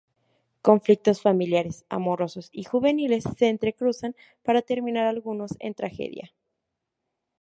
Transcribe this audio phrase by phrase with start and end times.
[0.63, 6.33] Conflictos familiares, amorosos y juveniles se entrecruzan para terminar algunos en tragedia.